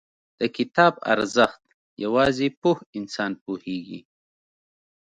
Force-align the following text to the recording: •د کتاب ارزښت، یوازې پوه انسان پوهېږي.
•د 0.39 0.41
کتاب 0.57 0.93
ارزښت، 1.13 1.61
یوازې 2.03 2.47
پوه 2.61 2.77
انسان 2.97 3.31
پوهېږي. 3.43 3.99